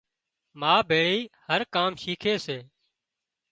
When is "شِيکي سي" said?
2.01-2.57